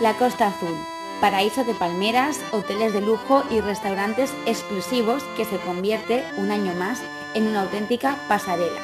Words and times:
La 0.00 0.14
Costa 0.14 0.46
Azul, 0.46 0.76
paraíso 1.20 1.64
de 1.64 1.74
palmeras, 1.74 2.38
hoteles 2.52 2.92
de 2.92 3.00
lujo 3.00 3.42
y 3.50 3.60
restaurantes 3.60 4.32
exclusivos 4.46 5.24
que 5.36 5.44
se 5.44 5.56
convierte 5.56 6.24
un 6.36 6.52
año 6.52 6.72
más 6.74 7.00
en 7.34 7.48
una 7.48 7.62
auténtica 7.62 8.16
pasarela. 8.28 8.80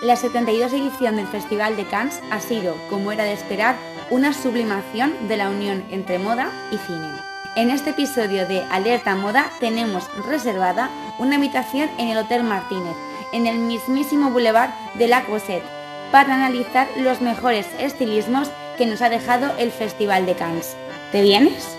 La 0.00 0.16
72 0.16 0.72
edición 0.72 1.16
del 1.16 1.26
Festival 1.26 1.76
de 1.76 1.84
Cannes 1.84 2.22
ha 2.30 2.40
sido, 2.40 2.78
como 2.88 3.12
era 3.12 3.24
de 3.24 3.34
esperar, 3.34 3.76
una 4.08 4.32
sublimación 4.32 5.12
de 5.28 5.36
la 5.36 5.50
unión 5.50 5.84
entre 5.90 6.18
moda 6.18 6.50
y 6.70 6.78
cine. 6.78 7.10
En 7.54 7.68
este 7.68 7.90
episodio 7.90 8.48
de 8.48 8.62
Alerta 8.70 9.14
Moda 9.14 9.50
tenemos 9.60 10.08
reservada 10.26 10.88
una 11.18 11.36
habitación 11.36 11.90
en 11.98 12.08
el 12.08 12.16
Hotel 12.16 12.42
Martínez, 12.42 12.96
en 13.34 13.46
el 13.46 13.58
mismísimo 13.58 14.30
Boulevard 14.30 14.70
de 14.94 15.08
la 15.08 15.24
Cosette, 15.26 15.62
para 16.10 16.34
analizar 16.34 16.88
los 16.96 17.20
mejores 17.20 17.66
estilismos 17.78 18.50
que 18.76 18.86
nos 18.86 19.02
ha 19.02 19.08
dejado 19.08 19.52
el 19.58 19.70
Festival 19.70 20.26
de 20.26 20.34
Cannes. 20.34 20.76
¿Te 21.10 21.22
vienes? 21.22 21.76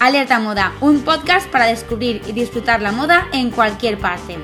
Alerta 0.00 0.38
Moda, 0.38 0.72
un 0.80 1.00
podcast 1.00 1.50
para 1.50 1.66
descubrir 1.66 2.22
y 2.28 2.32
disfrutar 2.32 2.80
la 2.80 2.92
moda 2.92 3.28
en 3.32 3.50
cualquier 3.50 3.98
parte. 3.98 4.36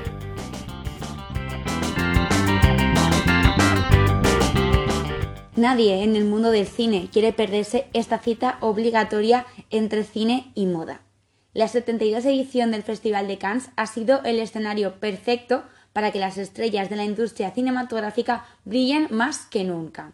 Nadie 5.55 6.03
en 6.03 6.17
el 6.17 6.25
mundo 6.25 6.51
del 6.51 6.67
cine 6.67 7.09
quiere 7.11 7.31
perderse 7.31 7.87
esta 7.93 8.19
cita 8.19 8.57
obligatoria 8.59 9.45
entre 9.69 10.03
cine 10.03 10.51
y 10.53 10.65
moda. 10.65 11.04
La 11.55 11.69
72 11.69 12.25
edición 12.25 12.71
del 12.71 12.83
Festival 12.83 13.29
de 13.29 13.37
Cannes 13.37 13.69
ha 13.77 13.87
sido 13.87 14.21
el 14.25 14.39
escenario 14.39 14.99
perfecto 14.99 15.63
para 15.93 16.11
que 16.11 16.19
las 16.19 16.37
estrellas 16.37 16.89
de 16.89 16.97
la 16.97 17.05
industria 17.05 17.51
cinematográfica 17.51 18.45
brillen 18.65 19.07
más 19.09 19.45
que 19.45 19.63
nunca. 19.63 20.11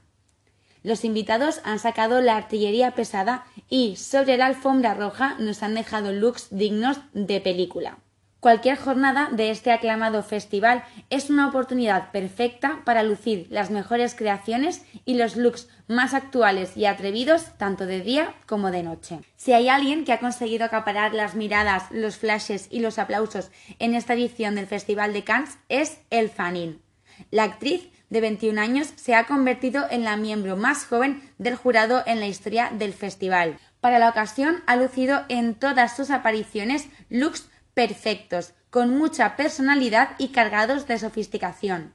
Los 0.84 1.04
invitados 1.04 1.60
han 1.64 1.80
sacado 1.80 2.22
la 2.22 2.38
artillería 2.38 2.94
pesada 2.94 3.46
y 3.70 3.96
sobre 3.96 4.38
la 4.38 4.46
alfombra 4.46 4.94
roja 4.94 5.36
nos 5.40 5.64
han 5.64 5.74
dejado 5.74 6.14
looks 6.14 6.50
dignos 6.52 7.00
de 7.14 7.42
película. 7.42 7.98
Cualquier 8.42 8.76
jornada 8.76 9.30
de 9.32 9.52
este 9.52 9.72
aclamado 9.72 10.24
festival 10.24 10.84
es 11.12 11.30
una 11.30 11.48
oportunidad 11.48 12.10
perfecta 12.10 12.82
para 12.86 13.04
lucir 13.04 13.46
las 13.52 13.70
mejores 13.70 14.16
creaciones 14.16 14.82
y 15.06 15.14
los 15.14 15.36
looks 15.36 15.70
más 15.88 16.16
actuales 16.16 16.76
y 16.76 16.88
atrevidos 16.88 17.56
tanto 17.60 17.86
de 17.86 18.02
día 18.02 18.34
como 18.48 18.72
de 18.72 18.82
noche. 18.82 19.20
Si 19.36 19.54
hay 19.54 19.70
alguien 19.70 20.06
que 20.06 20.14
ha 20.14 20.20
conseguido 20.20 20.66
acaparar 20.66 21.14
las 21.14 21.36
miradas, 21.36 21.84
los 21.92 22.18
flashes 22.18 22.68
y 22.72 22.80
los 22.80 22.98
aplausos 22.98 23.52
en 23.78 23.94
esta 23.94 24.16
edición 24.16 24.56
del 24.56 24.66
Festival 24.66 25.14
de 25.14 25.24
Cannes 25.24 25.60
es 25.70 26.00
El 26.10 26.32
Fanin. 26.32 26.82
La 27.30 27.44
actriz 27.44 27.92
de 28.10 28.22
21 28.22 28.60
años 28.60 28.92
se 28.96 29.14
ha 29.14 29.28
convertido 29.28 29.86
en 29.92 30.04
la 30.04 30.18
miembro 30.18 30.58
más 30.58 30.86
joven 30.86 31.22
del 31.38 31.56
jurado 31.56 32.02
en 32.08 32.20
la 32.20 32.26
historia 32.26 32.72
del 32.74 32.94
festival. 32.94 33.60
Para 33.82 34.00
la 34.00 34.10
ocasión 34.10 34.64
ha 34.66 34.78
lucido 34.78 35.26
en 35.30 35.54
todas 35.54 35.96
sus 35.96 36.10
apariciones 36.10 36.88
looks 37.10 37.48
perfectos, 37.74 38.54
con 38.70 38.98
mucha 38.98 39.36
personalidad 39.36 40.12
y 40.18 40.30
cargados 40.30 40.88
de 40.88 41.00
sofisticación. 41.00 41.94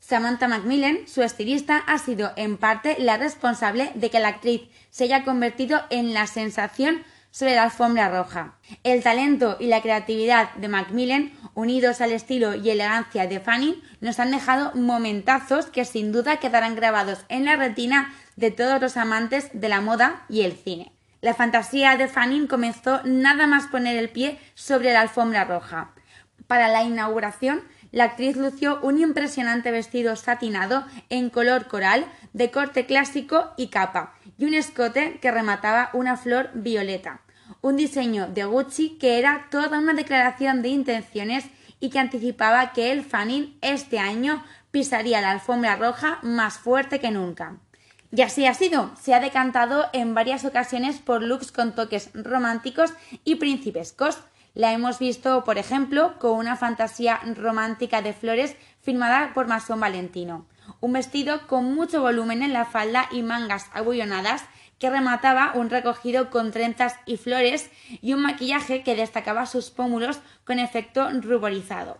Samantha 0.00 0.48
Macmillan, 0.48 1.06
su 1.06 1.22
estilista, 1.22 1.78
ha 1.78 1.98
sido 1.98 2.32
en 2.36 2.56
parte 2.56 2.96
la 2.98 3.16
responsable 3.16 3.92
de 3.94 4.10
que 4.10 4.18
la 4.18 4.28
actriz 4.28 4.62
se 4.90 5.04
haya 5.04 5.24
convertido 5.24 5.82
en 5.90 6.14
la 6.14 6.26
sensación 6.26 7.04
sobre 7.30 7.54
la 7.54 7.64
alfombra 7.64 8.08
roja. 8.08 8.54
El 8.82 9.02
talento 9.02 9.56
y 9.60 9.66
la 9.66 9.82
creatividad 9.82 10.52
de 10.54 10.68
Macmillan, 10.68 11.32
unidos 11.54 12.00
al 12.00 12.12
estilo 12.12 12.54
y 12.54 12.70
elegancia 12.70 13.26
de 13.26 13.40
Fanny, 13.40 13.82
nos 14.00 14.18
han 14.18 14.30
dejado 14.30 14.72
momentazos 14.74 15.66
que 15.66 15.84
sin 15.84 16.12
duda 16.12 16.38
quedarán 16.38 16.74
grabados 16.74 17.20
en 17.28 17.44
la 17.44 17.56
retina 17.56 18.12
de 18.36 18.50
todos 18.50 18.80
los 18.80 18.96
amantes 18.96 19.50
de 19.52 19.68
la 19.68 19.80
moda 19.80 20.24
y 20.28 20.42
el 20.42 20.52
cine. 20.52 20.92
La 21.20 21.34
fantasía 21.34 21.96
de 21.98 22.08
Fanning 22.08 22.46
comenzó 22.46 23.02
nada 23.04 23.46
más 23.46 23.66
poner 23.66 23.98
el 23.98 24.08
pie 24.08 24.38
sobre 24.54 24.92
la 24.92 25.02
alfombra 25.02 25.44
roja. 25.44 25.92
Para 26.46 26.68
la 26.68 26.82
inauguración, 26.82 27.62
la 27.92 28.04
actriz 28.04 28.36
lució 28.36 28.80
un 28.80 28.98
impresionante 28.98 29.70
vestido 29.70 30.16
satinado 30.16 30.86
en 31.10 31.28
color 31.28 31.66
coral, 31.66 32.06
de 32.32 32.50
corte 32.50 32.86
clásico 32.86 33.50
y 33.58 33.68
capa, 33.68 34.14
y 34.38 34.46
un 34.46 34.54
escote 34.54 35.18
que 35.20 35.30
remataba 35.30 35.90
una 35.92 36.16
flor 36.16 36.50
violeta. 36.54 37.20
Un 37.60 37.76
diseño 37.76 38.26
de 38.28 38.44
Gucci 38.44 38.96
que 38.98 39.18
era 39.18 39.48
toda 39.50 39.78
una 39.78 39.92
declaración 39.92 40.62
de 40.62 40.68
intenciones 40.68 41.44
y 41.80 41.90
que 41.90 41.98
anticipaba 41.98 42.72
que 42.72 42.92
el 42.92 43.04
Fanning 43.04 43.58
este 43.60 43.98
año 43.98 44.42
pisaría 44.70 45.20
la 45.20 45.32
alfombra 45.32 45.76
roja 45.76 46.18
más 46.22 46.58
fuerte 46.58 46.98
que 46.98 47.10
nunca. 47.10 47.58
Y 48.12 48.22
así 48.22 48.44
ha 48.46 48.54
sido, 48.54 48.90
se 49.00 49.14
ha 49.14 49.20
decantado 49.20 49.86
en 49.92 50.14
varias 50.14 50.44
ocasiones 50.44 50.98
por 50.98 51.22
looks 51.22 51.52
con 51.52 51.74
toques 51.74 52.10
románticos 52.12 52.92
y 53.24 53.36
principescos. 53.36 54.18
La 54.52 54.72
hemos 54.72 54.98
visto, 54.98 55.44
por 55.44 55.58
ejemplo, 55.58 56.18
con 56.18 56.32
una 56.32 56.56
fantasía 56.56 57.20
romántica 57.36 58.02
de 58.02 58.12
flores 58.12 58.56
firmada 58.80 59.32
por 59.32 59.46
Masón 59.46 59.78
Valentino. 59.78 60.46
Un 60.80 60.92
vestido 60.94 61.46
con 61.46 61.72
mucho 61.72 62.02
volumen 62.02 62.42
en 62.42 62.52
la 62.52 62.64
falda 62.64 63.08
y 63.12 63.22
mangas 63.22 63.66
abullonadas 63.72 64.44
que 64.80 64.90
remataba 64.90 65.52
un 65.54 65.70
recogido 65.70 66.30
con 66.30 66.50
trenzas 66.50 66.96
y 67.06 67.16
flores 67.16 67.70
y 68.02 68.14
un 68.14 68.22
maquillaje 68.22 68.82
que 68.82 68.96
destacaba 68.96 69.46
sus 69.46 69.70
pómulos 69.70 70.18
con 70.44 70.58
efecto 70.58 71.08
ruborizado. 71.20 71.98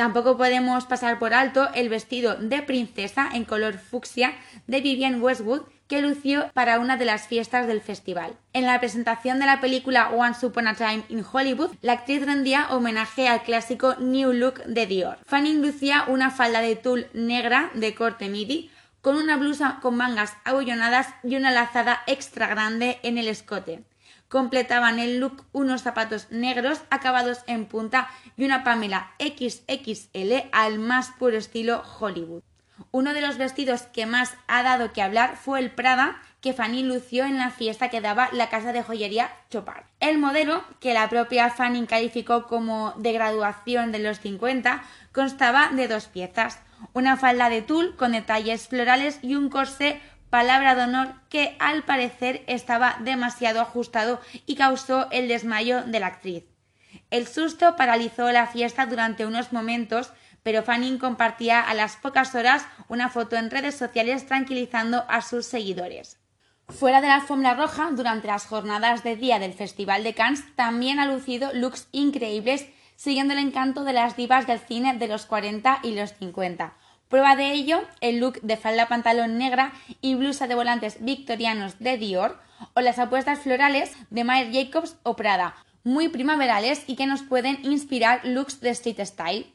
Tampoco 0.00 0.38
podemos 0.38 0.86
pasar 0.86 1.18
por 1.18 1.34
alto 1.34 1.68
el 1.74 1.90
vestido 1.90 2.34
de 2.36 2.62
princesa 2.62 3.28
en 3.34 3.44
color 3.44 3.76
fucsia 3.76 4.32
de 4.66 4.80
Vivienne 4.80 5.20
Westwood 5.20 5.64
que 5.88 6.00
lució 6.00 6.50
para 6.54 6.78
una 6.78 6.96
de 6.96 7.04
las 7.04 7.26
fiestas 7.26 7.66
del 7.66 7.82
festival. 7.82 8.32
En 8.54 8.64
la 8.64 8.80
presentación 8.80 9.40
de 9.40 9.44
la 9.44 9.60
película 9.60 10.08
Once 10.08 10.46
Upon 10.46 10.68
a 10.68 10.74
Time 10.74 11.04
in 11.10 11.22
Hollywood, 11.30 11.72
la 11.82 11.92
actriz 11.92 12.24
rendía 12.24 12.68
homenaje 12.70 13.28
al 13.28 13.42
clásico 13.42 13.94
New 13.98 14.32
Look 14.32 14.64
de 14.64 14.86
Dior. 14.86 15.18
Fanning 15.26 15.60
lucía 15.60 16.04
una 16.08 16.30
falda 16.30 16.62
de 16.62 16.76
tul 16.76 17.06
negra 17.12 17.70
de 17.74 17.94
corte 17.94 18.30
midi 18.30 18.70
con 19.02 19.16
una 19.16 19.36
blusa 19.36 19.80
con 19.82 19.98
mangas 19.98 20.34
abullonadas 20.46 21.08
y 21.22 21.36
una 21.36 21.50
lazada 21.50 22.00
extra 22.06 22.46
grande 22.46 23.00
en 23.02 23.18
el 23.18 23.28
escote 23.28 23.84
completaban 24.30 24.98
el 24.98 25.18
look 25.18 25.44
unos 25.52 25.82
zapatos 25.82 26.28
negros 26.30 26.80
acabados 26.88 27.40
en 27.46 27.66
punta 27.66 28.08
y 28.36 28.44
una 28.46 28.64
Pamela 28.64 29.10
XXL 29.18 30.48
al 30.52 30.78
más 30.78 31.10
puro 31.18 31.36
estilo 31.36 31.82
Hollywood. 31.98 32.42
Uno 32.92 33.12
de 33.12 33.20
los 33.20 33.36
vestidos 33.36 33.82
que 33.82 34.06
más 34.06 34.34
ha 34.46 34.62
dado 34.62 34.92
que 34.92 35.02
hablar 35.02 35.36
fue 35.36 35.58
el 35.58 35.70
Prada 35.70 36.22
que 36.40 36.54
Fanny 36.54 36.82
lució 36.82 37.24
en 37.24 37.36
la 37.38 37.50
fiesta 37.50 37.90
que 37.90 38.00
daba 38.00 38.30
la 38.32 38.48
casa 38.48 38.72
de 38.72 38.82
joyería 38.82 39.30
Chopard. 39.50 39.84
El 39.98 40.16
modelo, 40.16 40.64
que 40.80 40.94
la 40.94 41.08
propia 41.10 41.50
Fanny 41.50 41.86
calificó 41.86 42.46
como 42.46 42.94
de 42.96 43.12
graduación 43.12 43.92
de 43.92 43.98
los 43.98 44.20
50, 44.20 44.82
constaba 45.12 45.68
de 45.72 45.88
dos 45.88 46.06
piezas, 46.06 46.60
una 46.94 47.16
falda 47.18 47.50
de 47.50 47.62
tul 47.62 47.94
con 47.96 48.12
detalles 48.12 48.68
florales 48.68 49.18
y 49.22 49.34
un 49.34 49.50
corsé 49.50 50.00
palabra 50.30 50.74
de 50.74 50.82
honor 50.82 51.14
que 51.28 51.56
al 51.58 51.82
parecer 51.82 52.44
estaba 52.46 52.96
demasiado 53.00 53.60
ajustado 53.60 54.20
y 54.46 54.54
causó 54.54 55.10
el 55.10 55.28
desmayo 55.28 55.82
de 55.82 56.00
la 56.00 56.06
actriz. 56.06 56.44
El 57.10 57.26
susto 57.26 57.76
paralizó 57.76 58.30
la 58.30 58.46
fiesta 58.46 58.86
durante 58.86 59.26
unos 59.26 59.52
momentos, 59.52 60.12
pero 60.42 60.62
Fanning 60.62 60.98
compartía 60.98 61.60
a 61.60 61.74
las 61.74 61.96
pocas 61.96 62.34
horas 62.34 62.66
una 62.88 63.08
foto 63.10 63.36
en 63.36 63.50
redes 63.50 63.76
sociales 63.76 64.26
tranquilizando 64.26 65.04
a 65.08 65.20
sus 65.20 65.46
seguidores. 65.46 66.18
Fuera 66.68 67.00
de 67.00 67.08
la 67.08 67.16
alfombra 67.16 67.54
roja, 67.54 67.90
durante 67.90 68.28
las 68.28 68.46
jornadas 68.46 69.02
de 69.02 69.16
día 69.16 69.40
del 69.40 69.54
Festival 69.54 70.04
de 70.04 70.14
Cannes, 70.14 70.44
también 70.54 71.00
ha 71.00 71.06
lucido 71.06 71.52
looks 71.52 71.88
increíbles 71.90 72.66
siguiendo 72.94 73.32
el 73.32 73.40
encanto 73.40 73.82
de 73.82 73.92
las 73.92 74.16
divas 74.16 74.46
del 74.46 74.60
cine 74.60 74.94
de 74.96 75.08
los 75.08 75.26
40 75.26 75.80
y 75.82 75.94
los 75.94 76.12
50. 76.14 76.74
Prueba 77.10 77.34
de 77.34 77.50
ello 77.52 77.82
el 78.00 78.20
look 78.20 78.40
de 78.40 78.56
falda 78.56 78.86
pantalón 78.86 79.36
negra 79.36 79.72
y 80.00 80.14
blusa 80.14 80.46
de 80.46 80.54
volantes 80.54 80.98
victorianos 81.00 81.80
de 81.80 81.98
Dior 81.98 82.38
o 82.74 82.80
las 82.80 83.00
apuestas 83.00 83.40
florales 83.40 83.92
de 84.10 84.22
Mayer 84.22 84.52
Jacobs 84.52 84.96
o 85.02 85.16
Prada, 85.16 85.56
muy 85.82 86.08
primaverales 86.08 86.84
y 86.86 86.94
que 86.94 87.06
nos 87.06 87.22
pueden 87.22 87.58
inspirar 87.64 88.20
looks 88.24 88.60
de 88.60 88.70
street 88.70 89.04
style. 89.04 89.52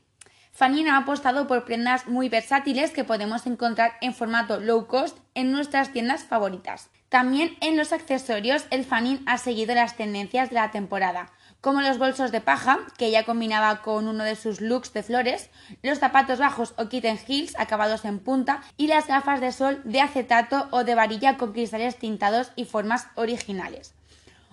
Fanny 0.52 0.86
ha 0.90 0.98
apostado 0.98 1.48
por 1.48 1.64
prendas 1.64 2.08
muy 2.08 2.28
versátiles 2.28 2.92
que 2.92 3.06
podemos 3.06 3.48
encontrar 3.48 3.94
en 4.02 4.14
formato 4.14 4.60
low 4.60 4.88
cost 4.88 5.18
en 5.34 5.54
nuestras 5.54 5.94
tiendas 5.94 6.26
favoritas. 6.26 6.90
También 7.08 7.56
en 7.62 7.78
los 7.78 7.94
accesorios 7.94 8.66
el 8.70 8.84
Fanny 8.84 9.22
ha 9.28 9.38
seguido 9.38 9.76
las 9.76 9.96
tendencias 9.96 10.50
de 10.50 10.56
la 10.56 10.72
temporada, 10.72 11.32
como 11.66 11.82
los 11.82 11.98
bolsos 11.98 12.32
de 12.32 12.42
paja, 12.42 12.78
que 12.96 13.08
ella 13.08 13.26
combinaba 13.26 13.82
con 13.82 14.08
uno 14.08 14.24
de 14.24 14.36
sus 14.36 14.62
looks 14.62 14.94
de 14.94 15.02
flores, 15.02 15.50
los 15.82 15.98
zapatos 15.98 16.38
bajos 16.38 16.76
o 16.78 16.90
kitten 16.90 17.18
heels 17.28 17.56
acabados 17.58 18.06
en 18.06 18.20
punta 18.20 18.62
y 18.78 18.86
las 18.86 19.08
gafas 19.08 19.42
de 19.42 19.52
sol 19.52 19.82
de 19.84 20.00
acetato 20.00 20.68
o 20.70 20.84
de 20.84 20.94
varilla 20.94 21.38
con 21.38 21.54
cristales 21.54 21.98
tintados 21.98 22.52
y 22.56 22.66
formas 22.66 23.08
originales. 23.16 23.96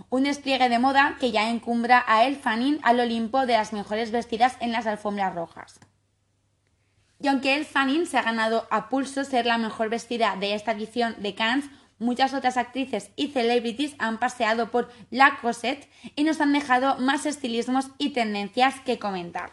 un 0.09 0.23
despliegue 0.23 0.71
de 0.71 0.79
moda 0.79 1.19
que 1.21 1.33
ya 1.33 1.51
encumbra 1.51 2.03
a 2.09 2.25
El 2.25 2.41
al 2.83 3.01
Olimpo 3.01 3.45
de 3.45 3.59
las 3.59 3.75
mejores 3.75 4.11
vestidas 4.11 4.57
en 4.61 4.73
las 4.73 4.87
alfombras 4.87 5.35
rojas. 5.35 5.81
Y 7.21 7.29
aunque 7.29 7.57
El 7.57 7.67
se 8.07 8.17
ha 8.17 8.23
ganado 8.23 8.67
a 8.71 8.89
pulso 8.89 9.25
ser 9.25 9.45
la 9.45 9.59
mejor 9.59 9.91
vestida 9.91 10.35
de 10.41 10.55
esta 10.55 10.73
edición 10.73 11.15
de 11.19 11.35
Cannes, 11.35 11.67
muchas 11.99 12.35
otras 12.35 12.57
actrices 12.57 13.11
y 13.17 13.29
celebrities 13.29 13.95
han 13.99 14.19
paseado 14.19 14.71
por 14.71 14.91
La 15.11 15.39
Cosette 15.41 15.89
y 16.17 16.25
nos 16.25 16.41
han 16.41 16.53
dejado 16.53 16.99
más 16.99 17.27
estilismos 17.27 17.89
y 17.99 18.11
tendencias 18.11 18.81
que 18.81 18.99
comentar. 18.99 19.53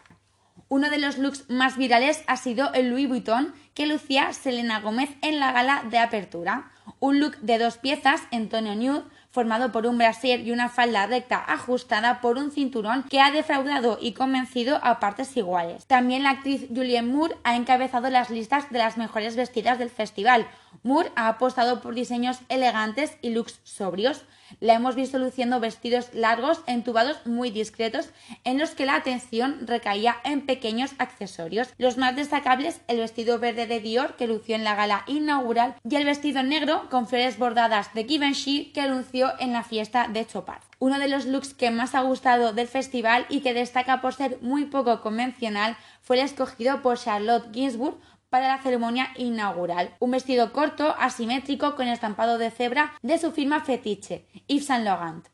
Uno 0.68 0.88
de 0.88 0.98
los 0.98 1.18
looks 1.18 1.50
más 1.50 1.76
virales 1.76 2.22
ha 2.28 2.36
sido 2.36 2.72
el 2.74 2.90
Louis 2.90 3.08
Vuitton 3.08 3.52
que 3.74 3.86
lucía 3.86 4.32
Selena 4.32 4.80
Gómez 4.80 5.10
en 5.20 5.40
la 5.40 5.50
gala 5.50 5.82
de 5.90 5.98
apertura. 5.98 6.70
Un 6.98 7.20
look 7.20 7.36
de 7.38 7.58
dos 7.58 7.78
piezas 7.78 8.22
en 8.30 8.48
tono 8.48 8.74
nude 8.74 9.02
formado 9.30 9.70
por 9.70 9.86
un 9.86 9.96
brasier 9.96 10.40
y 10.40 10.50
una 10.50 10.68
falda 10.68 11.06
recta 11.06 11.42
ajustada 11.46 12.20
por 12.20 12.36
un 12.36 12.50
cinturón 12.50 13.04
que 13.04 13.20
ha 13.20 13.30
defraudado 13.30 13.98
y 14.00 14.12
convencido 14.12 14.80
a 14.82 14.98
partes 14.98 15.36
iguales. 15.36 15.86
También 15.86 16.24
la 16.24 16.30
actriz 16.30 16.66
Julianne 16.68 17.12
Moore 17.12 17.36
ha 17.44 17.56
encabezado 17.56 18.10
las 18.10 18.30
listas 18.30 18.70
de 18.70 18.78
las 18.78 18.98
mejores 18.98 19.36
vestidas 19.36 19.78
del 19.78 19.90
festival. 19.90 20.48
Moore 20.82 21.12
ha 21.14 21.28
apostado 21.28 21.80
por 21.80 21.94
diseños 21.94 22.40
elegantes 22.48 23.16
y 23.22 23.30
looks 23.30 23.60
sobrios. 23.64 24.24
La 24.58 24.74
hemos 24.74 24.96
visto 24.96 25.18
luciendo 25.18 25.60
vestidos 25.60 26.12
largos, 26.12 26.62
entubados 26.66 27.24
muy 27.24 27.50
discretos, 27.50 28.10
en 28.42 28.58
los 28.58 28.70
que 28.70 28.84
la 28.84 28.96
atención 28.96 29.66
recaía 29.66 30.16
en 30.24 30.44
pequeños 30.44 30.92
accesorios. 30.98 31.68
Los 31.78 31.98
más 31.98 32.16
destacables, 32.16 32.80
el 32.88 32.98
vestido 32.98 33.38
verde 33.38 33.66
de 33.66 33.78
Dior, 33.78 34.16
que 34.16 34.26
lució 34.26 34.56
en 34.56 34.64
la 34.64 34.74
gala 34.74 35.04
inaugural, 35.06 35.76
y 35.88 35.94
el 35.94 36.04
vestido 36.04 36.42
negro 36.42 36.79
con 36.88 37.06
flores 37.06 37.38
bordadas 37.38 37.92
de 37.94 38.04
Givenchy, 38.04 38.72
que 38.72 38.86
lució 38.86 39.32
en 39.38 39.52
la 39.52 39.62
fiesta 39.62 40.08
de 40.08 40.26
Chopard. 40.26 40.62
Uno 40.78 40.98
de 40.98 41.08
los 41.08 41.26
looks 41.26 41.52
que 41.52 41.70
más 41.70 41.94
ha 41.94 42.00
gustado 42.00 42.52
del 42.52 42.68
festival 42.68 43.26
y 43.28 43.40
que 43.40 43.52
destaca 43.52 44.00
por 44.00 44.14
ser 44.14 44.38
muy 44.40 44.64
poco 44.64 45.00
convencional 45.02 45.76
fue 46.00 46.16
el 46.16 46.24
escogido 46.24 46.80
por 46.80 46.98
Charlotte 46.98 47.52
Ginsburg 47.52 47.98
para 48.30 48.48
la 48.48 48.62
ceremonia 48.62 49.10
inaugural. 49.16 49.94
Un 49.98 50.12
vestido 50.12 50.52
corto, 50.52 50.94
asimétrico, 50.98 51.74
con 51.74 51.88
estampado 51.88 52.38
de 52.38 52.50
cebra 52.50 52.92
de 53.02 53.18
su 53.18 53.32
firma 53.32 53.60
fetiche, 53.60 54.24
Yves 54.46 54.66
Saint 54.66 54.84
Laurent. 54.84 55.26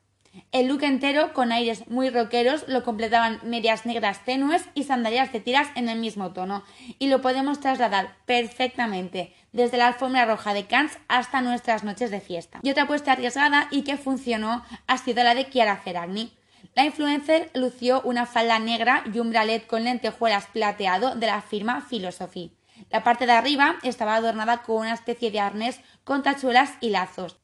El 0.53 0.67
look 0.67 0.83
entero, 0.83 1.33
con 1.33 1.53
aires 1.53 1.89
muy 1.89 2.11
rockeros, 2.11 2.69
lo 2.69 2.83
completaban 2.83 3.41
medias 3.43 3.87
negras 3.87 4.25
tenues 4.25 4.69
y 4.75 4.85
sandalias 4.85 5.33
de 5.33 5.41
tiras 5.41 5.69
en 5.77 5.89
el 5.89 5.99
mismo 5.99 6.33
tono, 6.33 6.63
y 6.99 7.09
lo 7.09 7.23
podemos 7.23 7.61
trasladar 7.61 8.17
perfectamente 8.27 9.35
desde 9.57 9.79
la 9.79 9.87
alfombra 9.87 10.27
roja 10.27 10.53
de 10.53 10.67
Cannes 10.67 10.99
hasta 11.09 11.41
nuestras 11.41 11.83
noches 11.83 12.11
de 12.11 12.21
fiesta. 12.21 12.61
Y 12.63 12.71
otra 12.71 12.83
apuesta 12.83 13.13
arriesgada 13.13 13.69
y 13.71 13.85
que 13.85 13.97
funcionó 13.97 14.63
ha 14.87 14.99
sido 14.99 15.25
la 15.25 15.35
de 15.35 15.49
Chiara 15.49 15.79
Ferragni. 15.79 16.37
La 16.75 16.85
influencer 16.85 17.51
lució 17.55 18.03
una 18.03 18.27
falda 18.27 18.59
negra 18.59 19.03
y 19.13 19.19
un 19.19 19.31
bralet 19.31 19.67
con 19.67 19.85
lentejuelas 19.85 20.47
plateado 20.49 21.15
de 21.15 21.27
la 21.27 21.41
firma 21.41 21.87
Philosophy. 21.89 22.55
La 22.91 23.03
parte 23.03 23.25
de 23.25 23.33
arriba 23.33 23.77
estaba 23.83 24.17
adornada 24.17 24.59
con 24.59 24.77
una 24.77 24.93
especie 24.93 25.31
de 25.31 25.41
arnés 25.41 25.81
con 26.05 26.23
tachuelas 26.23 26.75
y 26.83 26.91
lazos. 26.91 27.39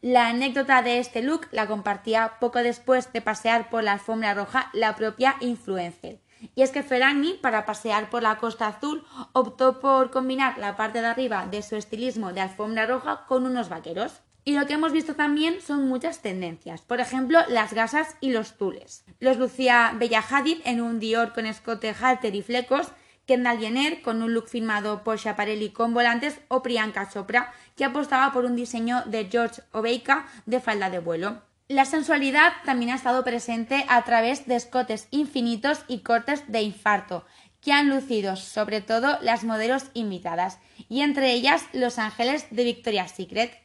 La 0.00 0.28
anécdota 0.28 0.82
de 0.82 1.00
este 1.00 1.20
look 1.20 1.48
la 1.50 1.66
compartía 1.66 2.34
poco 2.38 2.60
después 2.60 3.12
de 3.12 3.22
pasear 3.22 3.70
por 3.70 3.82
la 3.82 3.94
alfombra 3.94 4.34
roja 4.34 4.70
la 4.72 4.94
propia 4.94 5.34
influencer. 5.40 6.20
Y 6.54 6.62
es 6.62 6.70
que 6.70 6.82
Ferragni, 6.82 7.34
para 7.34 7.64
pasear 7.64 8.10
por 8.10 8.22
la 8.22 8.36
Costa 8.36 8.68
Azul, 8.68 9.04
optó 9.32 9.80
por 9.80 10.10
combinar 10.10 10.58
la 10.58 10.76
parte 10.76 11.00
de 11.00 11.06
arriba 11.06 11.46
de 11.46 11.62
su 11.62 11.76
estilismo 11.76 12.32
de 12.32 12.40
alfombra 12.40 12.86
roja 12.86 13.24
con 13.26 13.46
unos 13.46 13.68
vaqueros. 13.68 14.20
Y 14.46 14.58
lo 14.58 14.66
que 14.66 14.74
hemos 14.74 14.92
visto 14.92 15.14
también 15.14 15.60
son 15.62 15.88
muchas 15.88 16.20
tendencias, 16.20 16.82
por 16.82 17.00
ejemplo, 17.00 17.38
las 17.48 17.72
gasas 17.72 18.16
y 18.20 18.30
los 18.30 18.58
tules. 18.58 19.04
Los 19.18 19.38
lucía 19.38 19.94
Bella 19.96 20.22
Hadid 20.28 20.58
en 20.64 20.82
un 20.82 21.00
Dior 21.00 21.32
con 21.32 21.46
escote 21.46 21.94
halter 21.98 22.34
y 22.34 22.42
flecos, 22.42 22.88
Kendall 23.26 23.58
Jenner 23.58 24.02
con 24.02 24.22
un 24.22 24.34
look 24.34 24.48
firmado 24.48 25.02
por 25.02 25.18
Schiaparelli 25.18 25.70
con 25.70 25.94
volantes 25.94 26.40
o 26.48 26.62
Priyanka 26.62 27.08
Chopra 27.08 27.54
que 27.74 27.86
apostaba 27.86 28.32
por 28.32 28.44
un 28.44 28.54
diseño 28.54 29.02
de 29.06 29.28
George 29.30 29.62
Obeika 29.72 30.26
de 30.44 30.60
falda 30.60 30.90
de 30.90 30.98
vuelo. 30.98 31.40
La 31.68 31.86
sensualidad 31.86 32.52
también 32.66 32.90
ha 32.90 32.96
estado 32.96 33.24
presente 33.24 33.86
a 33.88 34.02
través 34.04 34.46
de 34.46 34.54
escotes 34.54 35.08
infinitos 35.10 35.82
y 35.88 36.00
cortes 36.00 36.44
de 36.46 36.60
infarto, 36.60 37.24
que 37.62 37.72
han 37.72 37.88
lucido 37.88 38.36
sobre 38.36 38.82
todo 38.82 39.18
las 39.22 39.44
modelos 39.44 39.84
invitadas, 39.94 40.58
y 40.90 41.00
entre 41.00 41.32
ellas 41.32 41.64
los 41.72 41.98
ángeles 41.98 42.46
de 42.50 42.64
Victoria's 42.64 43.12
Secret. 43.12 43.64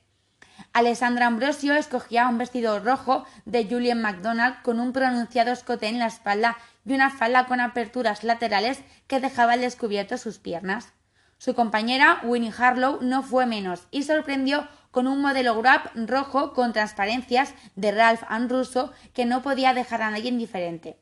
Alessandra 0.72 1.28
Ambrosio 1.28 1.74
escogía 1.74 2.30
un 2.30 2.38
vestido 2.38 2.80
rojo 2.80 3.26
de 3.44 3.66
Julian 3.66 4.02
McDonald 4.02 4.62
con 4.62 4.80
un 4.80 4.94
pronunciado 4.94 5.52
escote 5.52 5.88
en 5.88 6.00
la 6.00 6.08
espalda 6.08 6.58
y 6.86 6.94
una 6.94 7.10
falda 7.10 7.48
con 7.48 7.60
aperturas 7.60 8.24
laterales 8.24 8.80
que 9.08 9.20
dejaba 9.20 9.54
al 9.54 9.62
descubierto 9.62 10.18
sus 10.18 10.38
piernas. 10.38 10.94
Su 11.38 11.54
compañera 11.54 12.22
Winnie 12.24 12.54
Harlow 12.58 13.00
no 13.02 13.24
fue 13.24 13.46
menos 13.46 13.88
y 13.92 14.04
sorprendió 14.04 14.70
con 14.92 15.08
un 15.08 15.22
modelo 15.22 15.60
grab 15.62 15.92
rojo 15.96 16.54
con 16.54 16.74
transparencias 16.74 17.54
de 17.76 17.92
Ralph 17.92 18.24
Russo 18.48 18.92
que 19.14 19.26
no 19.26 19.42
podía 19.42 19.74
dejar 19.74 20.02
a 20.02 20.12
nadie 20.12 20.30
indiferente. 20.30 20.98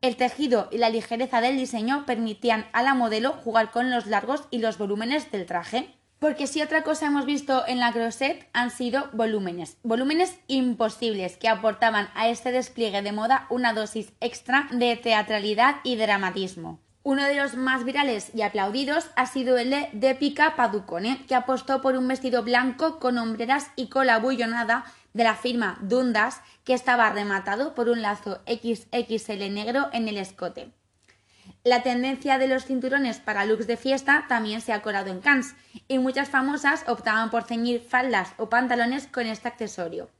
El 0.00 0.16
tejido 0.16 0.68
y 0.70 0.78
la 0.78 0.90
ligereza 0.90 1.40
del 1.40 1.56
diseño 1.56 2.04
permitían 2.06 2.66
a 2.72 2.82
la 2.82 2.94
modelo 2.94 3.32
jugar 3.32 3.70
con 3.70 3.90
los 3.90 4.06
largos 4.06 4.44
y 4.50 4.58
los 4.58 4.78
volúmenes 4.78 5.30
del 5.30 5.46
traje. 5.46 5.94
Porque 6.18 6.48
si 6.48 6.62
otra 6.62 6.82
cosa 6.82 7.06
hemos 7.06 7.26
visto 7.26 7.64
en 7.66 7.78
la 7.78 7.92
Crosset 7.92 8.48
han 8.52 8.70
sido 8.70 9.08
volúmenes, 9.12 9.76
volúmenes 9.84 10.36
imposibles 10.48 11.36
que 11.36 11.48
aportaban 11.48 12.08
a 12.14 12.28
este 12.28 12.50
despliegue 12.50 13.02
de 13.02 13.12
moda 13.12 13.46
una 13.50 13.72
dosis 13.72 14.12
extra 14.20 14.68
de 14.72 14.96
teatralidad 14.96 15.76
y 15.84 15.94
dramatismo. 15.96 16.80
Uno 17.08 17.24
de 17.24 17.36
los 17.36 17.54
más 17.54 17.84
virales 17.84 18.30
y 18.34 18.42
aplaudidos 18.42 19.08
ha 19.16 19.24
sido 19.24 19.56
el 19.56 19.70
de 19.70 19.88
Depica 19.94 20.56
Paducone, 20.56 21.24
que 21.26 21.34
apostó 21.34 21.80
por 21.80 21.96
un 21.96 22.06
vestido 22.06 22.42
blanco 22.42 22.98
con 22.98 23.16
hombreras 23.16 23.70
y 23.76 23.88
cola 23.88 24.18
bullonada 24.18 24.84
de 25.14 25.24
la 25.24 25.34
firma 25.34 25.78
Dundas, 25.80 26.42
que 26.64 26.74
estaba 26.74 27.08
rematado 27.08 27.74
por 27.74 27.88
un 27.88 28.02
lazo 28.02 28.42
XXL 28.46 29.50
negro 29.54 29.88
en 29.94 30.06
el 30.06 30.18
escote. 30.18 30.70
La 31.64 31.82
tendencia 31.82 32.36
de 32.36 32.46
los 32.46 32.66
cinturones 32.66 33.20
para 33.20 33.46
looks 33.46 33.66
de 33.66 33.78
fiesta 33.78 34.26
también 34.28 34.60
se 34.60 34.74
ha 34.74 34.82
colado 34.82 35.10
en 35.10 35.22
Cannes 35.22 35.54
y 35.88 35.98
muchas 35.98 36.28
famosas 36.28 36.84
optaban 36.88 37.30
por 37.30 37.44
ceñir 37.44 37.80
faldas 37.80 38.34
o 38.36 38.50
pantalones 38.50 39.06
con 39.06 39.26
este 39.26 39.48
accesorio. 39.48 40.10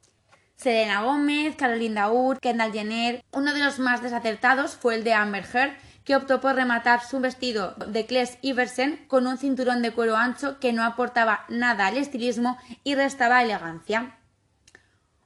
Selena 0.57 1.03
Gómez, 1.03 1.55
Caroline 1.55 1.97
Daur, 1.97 2.41
Kendall 2.41 2.73
Jenner. 2.73 3.23
Uno 3.31 3.53
de 3.53 3.63
los 3.63 3.79
más 3.79 4.03
desacertados 4.03 4.75
fue 4.75 4.97
el 4.97 5.05
de 5.05 5.13
Amber 5.13 5.45
Heard, 5.53 5.77
que 6.09 6.17
optó 6.17 6.41
por 6.41 6.55
rematar 6.55 7.05
su 7.05 7.21
vestido 7.21 7.75
de 7.87 8.07
Claes 8.07 8.39
Iversen 8.41 9.05
con 9.09 9.27
un 9.27 9.37
cinturón 9.37 9.83
de 9.83 9.93
cuero 9.93 10.17
ancho 10.17 10.59
que 10.59 10.73
no 10.73 10.83
aportaba 10.83 11.45
nada 11.51 11.87
al 11.87 11.99
estilismo 11.99 12.57
y 12.83 12.95
restaba 12.95 13.43
elegancia. 13.43 14.17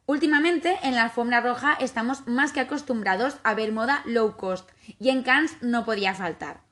Últimamente 0.07 0.77
en 0.83 0.97
la 0.97 1.05
alfombra 1.05 1.41
roja 1.41 1.75
estamos 1.75 2.27
más 2.27 2.51
que 2.51 2.59
acostumbrados 2.59 3.37
a 3.45 3.55
ver 3.55 3.71
moda 3.71 4.03
low 4.07 4.37
cost 4.37 4.69
y 4.99 5.11
en 5.11 5.23
Cannes 5.23 5.57
no 5.61 5.85
podía 5.85 6.15
faltar. 6.15 6.63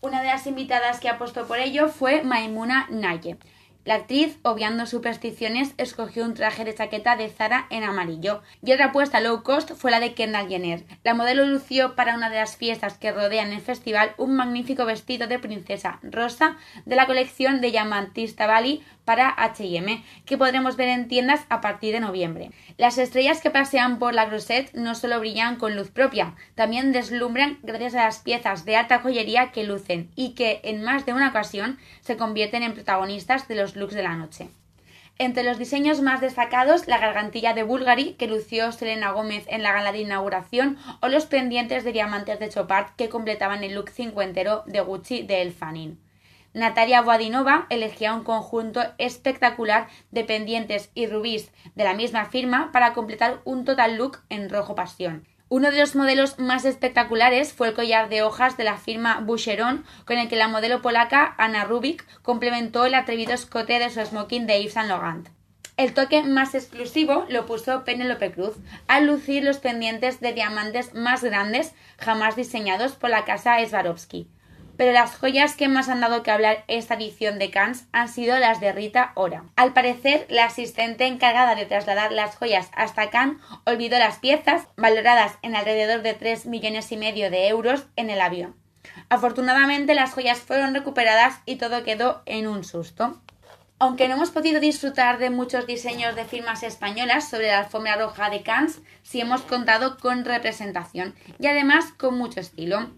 Una 0.00 0.22
de 0.22 0.26
las 0.26 0.48
invitadas 0.48 0.98
que 0.98 1.08
apostó 1.08 1.46
por 1.46 1.60
ello 1.60 1.88
fue 1.88 2.24
Maimuna 2.24 2.88
Naye. 2.90 3.38
La 3.86 3.94
actriz, 3.94 4.40
obviando 4.42 4.84
supersticiones, 4.84 5.72
escogió 5.76 6.24
un 6.24 6.34
traje 6.34 6.64
de 6.64 6.74
chaqueta 6.74 7.14
de 7.14 7.28
Zara 7.28 7.68
en 7.70 7.84
amarillo. 7.84 8.42
Y 8.60 8.72
otra 8.72 8.86
apuesta 8.86 9.20
low 9.20 9.44
cost 9.44 9.74
fue 9.74 9.92
la 9.92 10.00
de 10.00 10.12
Kendall 10.12 10.48
Jenner. 10.48 10.84
La 11.04 11.14
modelo 11.14 11.46
lució 11.46 11.94
para 11.94 12.16
una 12.16 12.28
de 12.28 12.34
las 12.34 12.56
fiestas 12.56 12.98
que 12.98 13.12
rodean 13.12 13.52
el 13.52 13.60
festival 13.60 14.12
un 14.18 14.34
magnífico 14.34 14.84
vestido 14.86 15.28
de 15.28 15.38
princesa 15.38 16.00
rosa 16.02 16.56
de 16.84 16.96
la 16.96 17.06
colección 17.06 17.60
de 17.60 17.70
Diamantista 17.70 18.48
Bali 18.48 18.82
para 19.06 19.30
H&M, 19.30 20.04
que 20.26 20.36
podremos 20.36 20.76
ver 20.76 20.88
en 20.88 21.08
tiendas 21.08 21.46
a 21.48 21.62
partir 21.62 21.94
de 21.94 22.00
noviembre. 22.00 22.50
Las 22.76 22.98
estrellas 22.98 23.40
que 23.40 23.50
pasean 23.50 23.98
por 23.98 24.12
la 24.12 24.26
Grosset 24.26 24.74
no 24.74 24.94
solo 24.94 25.18
brillan 25.20 25.56
con 25.56 25.74
luz 25.74 25.90
propia, 25.90 26.34
también 26.54 26.92
deslumbran 26.92 27.58
gracias 27.62 27.94
a 27.94 28.04
las 28.04 28.18
piezas 28.18 28.66
de 28.66 28.76
alta 28.76 28.98
joyería 28.98 29.52
que 29.52 29.64
lucen 29.64 30.10
y 30.14 30.34
que 30.34 30.60
en 30.64 30.82
más 30.82 31.06
de 31.06 31.14
una 31.14 31.30
ocasión 31.30 31.78
se 32.00 32.18
convierten 32.18 32.62
en 32.62 32.74
protagonistas 32.74 33.48
de 33.48 33.54
los 33.54 33.76
looks 33.76 33.94
de 33.94 34.02
la 34.02 34.16
noche. 34.16 34.48
Entre 35.18 35.44
los 35.44 35.56
diseños 35.56 36.02
más 36.02 36.20
destacados, 36.20 36.88
la 36.88 36.98
gargantilla 36.98 37.54
de 37.54 37.62
Bulgari, 37.62 38.14
que 38.18 38.26
lució 38.26 38.70
Selena 38.70 39.12
Gómez 39.12 39.44
en 39.48 39.62
la 39.62 39.72
gala 39.72 39.92
de 39.92 40.00
inauguración, 40.00 40.76
o 41.00 41.08
los 41.08 41.24
pendientes 41.24 41.84
de 41.84 41.92
diamantes 41.92 42.38
de 42.38 42.50
Chopard 42.50 42.94
que 42.96 43.08
completaban 43.08 43.64
el 43.64 43.74
look 43.74 43.88
cincuentero 43.88 44.62
de 44.66 44.80
Gucci 44.80 45.22
de 45.22 45.40
El 45.40 45.52
Fanning. 45.52 46.05
Natalia 46.56 47.02
Boadinova 47.02 47.66
elegía 47.68 48.14
un 48.14 48.24
conjunto 48.24 48.80
espectacular 48.96 49.88
de 50.10 50.24
pendientes 50.24 50.90
y 50.94 51.06
rubíes 51.06 51.50
de 51.74 51.84
la 51.84 51.92
misma 51.92 52.24
firma 52.24 52.72
para 52.72 52.94
completar 52.94 53.42
un 53.44 53.66
total 53.66 53.98
look 53.98 54.20
en 54.30 54.48
rojo 54.48 54.74
pasión. 54.74 55.28
Uno 55.50 55.70
de 55.70 55.78
los 55.78 55.94
modelos 55.94 56.38
más 56.38 56.64
espectaculares 56.64 57.52
fue 57.52 57.68
el 57.68 57.74
collar 57.74 58.08
de 58.08 58.22
hojas 58.22 58.56
de 58.56 58.64
la 58.64 58.78
firma 58.78 59.20
Boucheron, 59.20 59.84
con 60.06 60.16
el 60.16 60.30
que 60.30 60.36
la 60.36 60.48
modelo 60.48 60.80
polaca 60.80 61.34
Anna 61.36 61.64
Rubik 61.64 62.06
complementó 62.22 62.86
el 62.86 62.94
atrevido 62.94 63.34
escote 63.34 63.78
de 63.78 63.90
su 63.90 64.02
smoking 64.02 64.46
de 64.46 64.62
Yves 64.62 64.72
Saint 64.72 64.88
Laurent. 64.88 65.28
El 65.76 65.92
toque 65.92 66.22
más 66.22 66.54
exclusivo 66.54 67.26
lo 67.28 67.44
puso 67.44 67.84
Penélope 67.84 68.32
Cruz 68.32 68.56
al 68.88 69.04
lucir 69.04 69.44
los 69.44 69.58
pendientes 69.58 70.20
de 70.20 70.32
diamantes 70.32 70.94
más 70.94 71.22
grandes 71.22 71.74
jamás 71.98 72.34
diseñados 72.34 72.92
por 72.92 73.10
la 73.10 73.26
casa 73.26 73.58
Swarovski. 73.68 74.30
Pero 74.76 74.92
las 74.92 75.16
joyas 75.16 75.56
que 75.56 75.68
más 75.68 75.88
han 75.88 76.00
dado 76.00 76.22
que 76.22 76.30
hablar 76.30 76.64
esta 76.68 76.94
edición 76.94 77.38
de 77.38 77.50
Cannes 77.50 77.86
han 77.92 78.08
sido 78.08 78.38
las 78.38 78.60
de 78.60 78.72
Rita 78.72 79.12
Ora. 79.14 79.44
Al 79.56 79.72
parecer, 79.72 80.26
la 80.28 80.44
asistente 80.44 81.06
encargada 81.06 81.54
de 81.54 81.66
trasladar 81.66 82.12
las 82.12 82.36
joyas 82.36 82.68
hasta 82.74 83.10
Cannes 83.10 83.38
olvidó 83.64 83.98
las 83.98 84.18
piezas, 84.18 84.68
valoradas 84.76 85.38
en 85.42 85.56
alrededor 85.56 86.02
de 86.02 86.14
3 86.14 86.46
millones 86.46 86.92
y 86.92 86.96
medio 86.96 87.30
de 87.30 87.48
euros, 87.48 87.86
en 87.96 88.10
el 88.10 88.20
avión. 88.20 88.54
Afortunadamente, 89.08 89.94
las 89.94 90.12
joyas 90.12 90.38
fueron 90.38 90.74
recuperadas 90.74 91.40
y 91.46 91.56
todo 91.56 91.84
quedó 91.84 92.22
en 92.26 92.46
un 92.46 92.64
susto. 92.64 93.20
Aunque 93.78 94.08
no 94.08 94.14
hemos 94.14 94.30
podido 94.30 94.58
disfrutar 94.58 95.18
de 95.18 95.28
muchos 95.28 95.66
diseños 95.66 96.16
de 96.16 96.24
firmas 96.24 96.62
españolas 96.62 97.28
sobre 97.28 97.48
la 97.48 97.58
alfombra 97.58 97.96
roja 97.96 98.30
de 98.30 98.42
Cannes, 98.42 98.80
sí 99.02 99.20
hemos 99.20 99.42
contado 99.42 99.98
con 99.98 100.24
representación 100.24 101.14
y 101.38 101.46
además 101.46 101.92
con 101.98 102.16
mucho 102.16 102.40
estilo. 102.40 102.90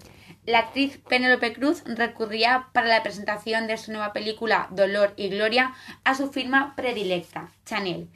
La 0.48 0.60
actriz 0.60 0.98
Penélope 1.06 1.52
Cruz 1.52 1.82
recurría 1.84 2.68
para 2.72 2.88
la 2.88 3.02
presentación 3.02 3.66
de 3.66 3.76
su 3.76 3.92
nueva 3.92 4.14
película 4.14 4.68
Dolor 4.70 5.12
y 5.14 5.28
Gloria 5.28 5.74
a 6.04 6.14
su 6.14 6.32
firma 6.32 6.72
predilecta, 6.74 7.50
Chanel. 7.66 8.08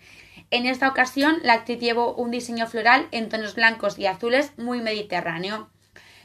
En 0.50 0.64
esta 0.64 0.88
ocasión, 0.88 1.40
la 1.42 1.52
actriz 1.52 1.78
llevó 1.78 2.14
un 2.14 2.30
diseño 2.30 2.66
floral 2.66 3.06
en 3.10 3.28
tonos 3.28 3.54
blancos 3.54 3.98
y 3.98 4.06
azules 4.06 4.56
muy 4.56 4.80
mediterráneo. 4.80 5.68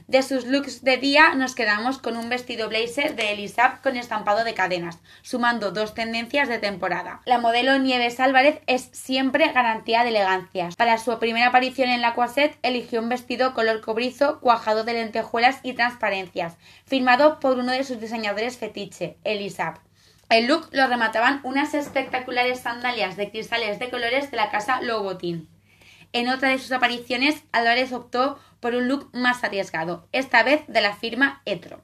De 0.07 0.23
sus 0.23 0.45
looks 0.45 0.85
de 0.85 0.95
día 0.95 1.35
nos 1.35 1.53
quedamos 1.53 1.97
con 1.97 2.15
un 2.15 2.29
vestido 2.29 2.69
blazer 2.69 3.17
de 3.17 3.33
Elisab 3.33 3.81
con 3.81 3.97
estampado 3.97 4.45
de 4.45 4.53
cadenas, 4.53 4.99
sumando 5.21 5.71
dos 5.73 5.93
tendencias 5.95 6.47
de 6.47 6.59
temporada. 6.59 7.19
La 7.25 7.39
modelo 7.39 7.77
Nieves 7.77 8.21
Álvarez 8.21 8.61
es 8.67 8.87
siempre 8.93 9.51
garantía 9.51 10.03
de 10.03 10.09
elegancia. 10.09 10.69
Para 10.77 10.97
su 10.97 11.19
primera 11.19 11.47
aparición 11.47 11.89
en 11.89 11.99
la 11.99 12.13
Croisette 12.13 12.57
eligió 12.63 13.01
un 13.01 13.09
vestido 13.09 13.53
color 13.53 13.81
cobrizo 13.81 14.39
cuajado 14.39 14.85
de 14.85 14.93
lentejuelas 14.93 15.59
y 15.61 15.73
transparencias, 15.73 16.55
firmado 16.85 17.41
por 17.41 17.57
uno 17.59 17.73
de 17.73 17.83
sus 17.83 17.99
diseñadores 17.99 18.57
fetiche, 18.57 19.17
Elisab. 19.25 19.81
El 20.29 20.47
look 20.47 20.69
lo 20.71 20.87
remataban 20.87 21.41
unas 21.43 21.73
espectaculares 21.73 22.61
sandalias 22.61 23.17
de 23.17 23.29
cristales 23.29 23.77
de 23.77 23.89
colores 23.89 24.31
de 24.31 24.37
la 24.37 24.51
casa 24.51 24.79
Louboutin. 24.79 25.49
En 26.13 26.29
otra 26.29 26.49
de 26.49 26.57
sus 26.57 26.71
apariciones, 26.71 27.43
Álvarez 27.51 27.91
optó 27.91 28.39
por 28.59 28.75
un 28.75 28.87
look 28.87 29.09
más 29.13 29.43
arriesgado, 29.43 30.07
esta 30.11 30.43
vez 30.43 30.63
de 30.67 30.81
la 30.81 30.95
firma 30.95 31.41
Etro. 31.45 31.83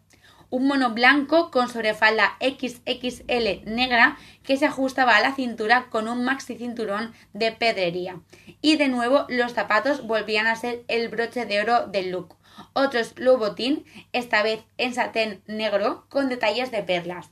Un 0.49 0.67
mono 0.67 0.91
blanco 0.91 1.49
con 1.49 1.67
sobrefalda 1.67 2.37
XXL 2.39 3.65
negra 3.65 4.17
que 4.43 4.55
se 4.55 4.67
ajustaba 4.67 5.17
a 5.17 5.21
la 5.21 5.33
cintura 5.33 5.87
con 5.89 6.07
un 6.07 6.23
maxi 6.23 6.55
cinturón 6.55 7.13
de 7.33 7.51
pedrería. 7.51 8.21
Y 8.61 8.77
de 8.77 8.87
nuevo 8.87 9.25
los 9.29 9.53
zapatos 9.53 10.05
volvían 10.05 10.45
a 10.45 10.55
ser 10.55 10.83
el 10.87 11.09
broche 11.09 11.47
de 11.47 11.59
oro 11.59 11.87
del 11.87 12.11
look. 12.11 12.37
Otros 12.73 13.17
Louboutin, 13.17 13.83
esta 14.11 14.43
vez 14.43 14.63
en 14.77 14.93
satén 14.93 15.41
negro 15.47 16.05
con 16.09 16.29
detalles 16.29 16.69
de 16.69 16.83
perlas. 16.83 17.31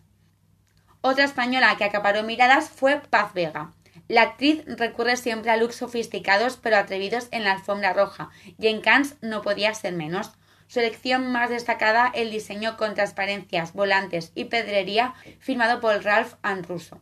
Otra 1.02 1.26
española 1.26 1.76
que 1.78 1.84
acaparó 1.84 2.24
miradas 2.24 2.70
fue 2.70 3.02
Paz 3.02 3.34
Vega. 3.34 3.72
La 4.08 4.24
actriz 4.24 4.64
recurre 4.66 5.18
siempre 5.18 5.52
a 5.52 5.58
looks 5.58 5.76
sofisticados 5.76 6.58
pero 6.58 6.78
atrevidos 6.78 7.28
en 7.32 7.44
la 7.44 7.54
alfombra 7.54 7.94
roja, 7.94 8.30
y 8.60 8.68
en 8.68 8.82
Cannes 8.82 9.16
no 9.22 9.42
podía 9.42 9.74
ser 9.74 9.94
menos. 9.94 10.32
Su 10.68 10.80
elección 10.80 11.32
más 11.32 11.50
destacada 11.50 12.12
el 12.14 12.32
diseño 12.32 12.78
con 12.78 12.94
transparencias, 12.94 13.74
volantes 13.74 14.32
y 14.36 14.46
pedrería 14.46 15.14
firmado 15.40 15.82
por 15.82 16.04
Ralph 16.04 16.36
Russo. 16.68 17.02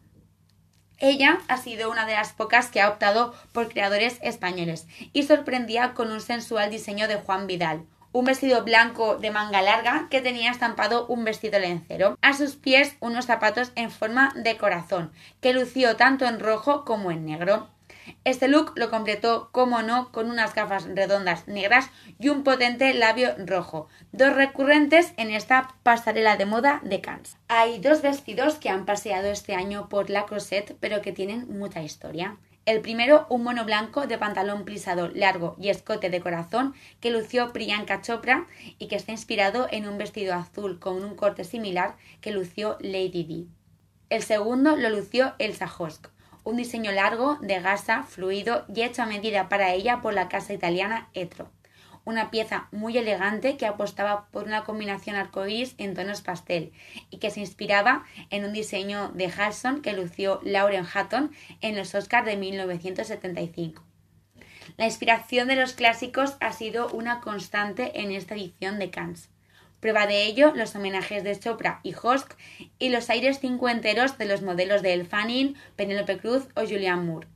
Ella 0.98 1.39
ha 1.48 1.58
sido 1.58 1.89
una 1.89 2.06
de 2.06 2.13
las 2.13 2.34
pocas 2.34 2.70
que 2.70 2.82
ha 2.82 2.89
optado 2.89 3.34
por 3.53 3.70
creadores 3.70 4.20
españoles 4.22 4.88
y 5.13 5.24
sorprendía 5.24 5.94
con 5.94 6.12
un 6.12 6.20
sensual 6.20 6.70
diseño 6.70 7.08
de 7.08 7.15
Juan 7.15 7.48
Vidal, 7.48 7.86
un 8.12 8.25
vestido 8.25 8.63
blanco 8.63 9.18
de 9.18 9.32
manga 9.32 9.62
larga 9.62 10.08
que 10.10 10.22
tenía 10.22 10.51
estampado 10.51 11.06
un 11.08 11.24
vestido 11.24 11.60
lencero. 11.60 12.18
A 12.22 12.34
sus 12.34 12.56
pies 12.56 12.96
unos 13.00 13.25
zapatos 13.25 13.72
en 13.75 13.92
forma 13.92 14.34
de 14.36 14.58
corazón, 14.58 15.12
que 15.42 15.54
lució 15.54 15.96
tanto 15.96 16.25
en 16.25 16.39
rojo 16.39 16.86
como 16.86 17.12
en 17.12 17.25
negro. 17.25 17.70
Este 18.24 18.48
look 18.48 18.74
lo 18.75 18.89
completó, 18.89 19.50
como 19.51 19.82
no, 19.82 20.12
con 20.12 20.30
unas 20.30 20.56
gafas 20.56 20.86
redondas 20.86 21.48
negras 21.48 21.89
y 22.20 22.30
un 22.30 22.44
potente 22.44 22.94
labio 22.94 23.36
rojo, 23.38 23.88
dos 24.12 24.34
recurrentes 24.34 25.13
en 25.18 25.32
esta 25.32 25.75
pasarela 25.84 26.38
de 26.38 26.46
moda 26.46 26.82
de 26.84 27.01
Cannes. 27.01 27.38
Hay 27.48 27.80
dos 27.80 28.01
vestidos 28.01 28.56
que 28.56 28.70
han 28.70 28.86
paseado 28.86 29.28
este 29.28 29.54
año 29.54 29.89
por 29.89 30.10
la 30.10 30.25
Crosette, 30.25 30.75
pero 30.80 31.01
que 31.01 31.12
tienen 31.12 31.48
mucha 31.60 31.82
historia. 31.82 32.38
El 32.70 32.82
primero, 32.82 33.26
un 33.30 33.42
mono 33.42 33.66
blanco 33.66 34.06
de 34.06 34.20
pantalón 34.20 34.64
plisado 34.64 35.08
largo 35.08 35.56
y 35.60 35.70
escote 35.70 36.12
de 36.12 36.22
corazón 36.22 36.76
que 37.00 37.10
lució 37.10 37.52
Priyanka 37.52 38.04
Chopra 38.04 38.46
y 38.78 38.88
que 38.88 38.96
está 38.96 39.12
inspirado 39.12 39.68
en 39.72 39.88
un 39.88 39.98
vestido 39.98 40.36
azul 40.36 40.78
con 40.78 41.04
un 41.04 41.16
corte 41.16 41.46
similar 41.46 41.96
que 42.22 42.30
lució 42.30 42.78
Lady 42.80 43.24
Di. 43.24 43.48
El 44.12 44.22
segundo 44.22 44.76
lo 44.76 44.92
lució 44.92 45.34
Elsa 45.40 45.66
Hosk, 45.66 46.10
un 46.44 46.58
diseño 46.58 46.92
largo, 46.92 47.40
de 47.42 47.60
gasa, 47.60 48.04
fluido 48.04 48.66
y 48.72 48.84
hecho 48.84 49.02
a 49.02 49.08
medida 49.08 49.50
para 49.50 49.74
ella 49.74 50.04
por 50.04 50.14
la 50.14 50.30
casa 50.30 50.54
italiana 50.54 51.10
Etro 51.16 51.50
una 52.06 52.32
pieza 52.32 52.68
muy 52.72 52.98
elegante 52.98 53.58
que 53.58 53.65
apostaba 53.65 54.27
por 54.32 54.46
una 54.46 54.63
combinación 54.63 55.15
arcoíris 55.15 55.75
en 55.77 55.94
tonos 55.94 56.22
pastel 56.22 56.72
y 57.10 57.18
que 57.18 57.29
se 57.29 57.39
inspiraba 57.39 58.06
en 58.29 58.46
un 58.46 58.53
diseño 58.53 59.10
de 59.10 59.27
Hudson 59.27 59.82
que 59.82 59.94
lució 59.94 60.39
Lauren 60.44 60.86
Hutton 60.86 61.32
en 61.62 61.75
los 61.75 61.94
Oscars 61.96 62.25
de 62.25 62.38
1975. 62.38 63.84
La 64.77 64.86
inspiración 64.86 65.48
de 65.48 65.56
los 65.56 65.74
clásicos 65.74 66.38
ha 66.39 66.53
sido 66.53 66.89
una 66.89 67.22
constante 67.22 68.01
en 68.01 68.12
esta 68.12 68.36
edición 68.36 68.79
de 68.79 68.91
Cannes. 68.91 69.29
Prueba 69.79 70.08
de 70.08 70.25
ello 70.25 70.53
los 70.56 70.75
homenajes 70.75 71.24
de 71.24 71.39
Chopra 71.39 71.79
y 71.84 71.94
Hosk 71.94 72.36
y 72.79 72.89
los 72.89 73.10
aires 73.10 73.39
cincuenteros 73.39 74.18
de 74.18 74.25
los 74.25 74.41
modelos 74.41 74.82
de 74.82 74.94
El 74.94 75.06
Fanning, 75.06 75.56
Penélope 75.75 76.18
Cruz 76.18 76.48
o 76.56 76.62
Julianne 76.62 77.06
Moore. 77.06 77.27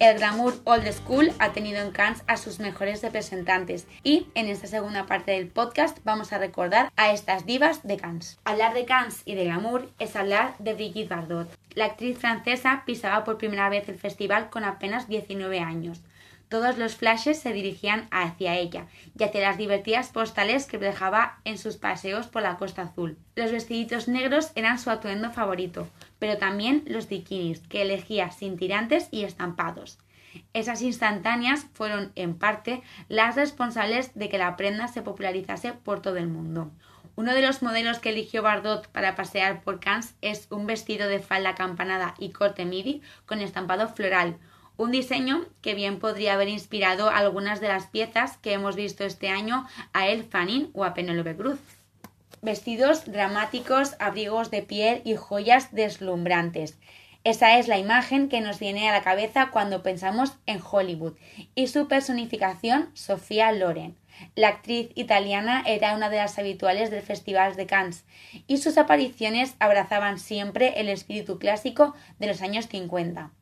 El 0.00 0.16
glamour 0.16 0.54
old 0.62 0.86
school 0.92 1.32
ha 1.40 1.50
tenido 1.50 1.82
en 1.82 1.90
Cannes 1.90 2.22
a 2.28 2.36
sus 2.36 2.60
mejores 2.60 3.02
representantes 3.02 3.88
y 4.04 4.28
en 4.36 4.46
esta 4.46 4.68
segunda 4.68 5.06
parte 5.06 5.32
del 5.32 5.48
podcast 5.48 5.98
vamos 6.04 6.32
a 6.32 6.38
recordar 6.38 6.92
a 6.94 7.10
estas 7.10 7.46
divas 7.46 7.82
de 7.82 7.96
Cannes. 7.96 8.38
Hablar 8.44 8.74
de 8.74 8.84
Cannes 8.84 9.22
y 9.24 9.34
de 9.34 9.46
glamour 9.46 9.90
es 9.98 10.14
hablar 10.14 10.54
de 10.60 10.74
Brigitte 10.74 11.08
Bardot. 11.08 11.48
La 11.74 11.86
actriz 11.86 12.16
francesa 12.16 12.84
pisaba 12.86 13.24
por 13.24 13.38
primera 13.38 13.68
vez 13.68 13.88
el 13.88 13.98
festival 13.98 14.50
con 14.50 14.62
apenas 14.62 15.08
19 15.08 15.58
años. 15.58 16.00
Todos 16.48 16.78
los 16.78 16.94
flashes 16.94 17.40
se 17.40 17.52
dirigían 17.52 18.06
hacia 18.10 18.56
ella 18.56 18.86
y 19.18 19.24
hacia 19.24 19.42
las 19.42 19.58
divertidas 19.58 20.10
postales 20.10 20.66
que 20.66 20.78
dejaba 20.78 21.40
en 21.44 21.58
sus 21.58 21.76
paseos 21.76 22.28
por 22.28 22.42
la 22.42 22.56
Costa 22.56 22.82
Azul. 22.82 23.18
Los 23.34 23.52
vestiditos 23.52 24.06
negros 24.06 24.52
eran 24.54 24.78
su 24.78 24.90
atuendo 24.90 25.30
favorito, 25.30 25.88
pero 26.18 26.38
también 26.38 26.84
los 26.86 27.08
bikinis, 27.08 27.60
que 27.60 27.82
elegía 27.82 28.30
sin 28.30 28.56
tirantes 28.56 29.08
y 29.10 29.24
estampados. 29.24 29.98
Esas 30.52 30.82
instantáneas 30.82 31.66
fueron, 31.72 32.12
en 32.14 32.38
parte, 32.38 32.82
las 33.08 33.36
responsables 33.36 34.14
de 34.14 34.28
que 34.28 34.38
la 34.38 34.56
prenda 34.56 34.88
se 34.88 35.02
popularizase 35.02 35.72
por 35.72 36.00
todo 36.00 36.16
el 36.16 36.28
mundo. 36.28 36.70
Uno 37.16 37.34
de 37.34 37.42
los 37.42 37.62
modelos 37.62 37.98
que 37.98 38.10
eligió 38.10 38.42
Bardot 38.42 38.86
para 38.88 39.16
pasear 39.16 39.62
por 39.62 39.80
Cannes 39.80 40.14
es 40.20 40.46
un 40.50 40.66
vestido 40.66 41.08
de 41.08 41.18
falda 41.18 41.54
campanada 41.54 42.14
y 42.18 42.30
corte 42.30 42.64
midi 42.64 43.02
con 43.26 43.40
estampado 43.40 43.88
floral, 43.88 44.38
un 44.76 44.92
diseño 44.92 45.44
que 45.60 45.74
bien 45.74 45.98
podría 45.98 46.34
haber 46.34 46.48
inspirado 46.48 47.10
algunas 47.10 47.60
de 47.60 47.68
las 47.68 47.86
piezas 47.86 48.36
que 48.36 48.52
hemos 48.52 48.76
visto 48.76 49.02
este 49.02 49.28
año 49.28 49.66
a 49.92 50.06
El 50.06 50.22
Fanning 50.22 50.70
o 50.72 50.84
a 50.84 50.94
Penélope 50.94 51.34
Cruz. 51.36 51.58
Vestidos 52.40 53.10
dramáticos, 53.10 53.96
abrigos 53.98 54.52
de 54.52 54.62
piel 54.62 55.02
y 55.04 55.16
joyas 55.16 55.72
deslumbrantes. 55.74 56.78
Esa 57.24 57.58
es 57.58 57.66
la 57.66 57.78
imagen 57.78 58.28
que 58.28 58.40
nos 58.40 58.60
viene 58.60 58.88
a 58.88 58.92
la 58.92 59.02
cabeza 59.02 59.50
cuando 59.50 59.82
pensamos 59.82 60.34
en 60.46 60.60
Hollywood 60.62 61.14
y 61.56 61.66
su 61.66 61.88
personificación, 61.88 62.90
Sofía 62.94 63.50
Loren. 63.50 63.96
La 64.36 64.48
actriz 64.48 64.90
italiana 64.94 65.64
era 65.66 65.96
una 65.96 66.10
de 66.10 66.18
las 66.18 66.38
habituales 66.38 66.92
del 66.92 67.02
Festival 67.02 67.56
de 67.56 67.66
Cannes 67.66 68.04
y 68.46 68.58
sus 68.58 68.78
apariciones 68.78 69.56
abrazaban 69.58 70.20
siempre 70.20 70.80
el 70.80 70.88
espíritu 70.88 71.40
clásico 71.40 71.96
de 72.20 72.28
los 72.28 72.40
años 72.40 72.68
50. 72.68 73.32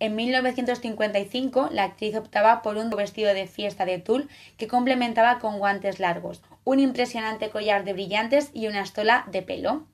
En 0.00 0.16
1955, 0.16 1.70
la 1.72 1.84
actriz 1.84 2.14
optaba 2.16 2.60
por 2.62 2.76
un 2.76 2.90
vestido 2.90 3.32
de 3.32 3.46
fiesta 3.46 3.86
de 3.86 3.98
tul 3.98 4.28
que 4.58 4.68
complementaba 4.68 5.38
con 5.38 5.58
guantes 5.58 5.98
largos, 6.00 6.42
un 6.64 6.80
impresionante 6.80 7.50
collar 7.50 7.84
de 7.84 7.92
brillantes 7.92 8.50
y 8.52 8.66
una 8.66 8.80
estola 8.80 9.24
de 9.30 9.42
pelo. 9.42 9.86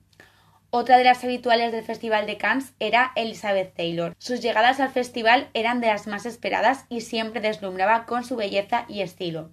Otra 0.69 0.97
de 0.97 1.03
las 1.03 1.23
habituales 1.23 1.73
del 1.73 1.83
Festival 1.83 2.25
de 2.25 2.37
Cannes 2.37 2.71
era 2.79 3.11
Elizabeth 3.15 3.73
Taylor. 3.75 4.15
Sus 4.17 4.39
llegadas 4.39 4.79
al 4.79 4.89
festival 4.89 5.49
eran 5.53 5.81
de 5.81 5.87
las 5.87 6.07
más 6.07 6.25
esperadas 6.25 6.85
y 6.87 7.01
siempre 7.01 7.41
deslumbraba 7.41 8.05
con 8.05 8.23
su 8.23 8.37
belleza 8.37 8.85
y 8.87 9.01
estilo. 9.01 9.49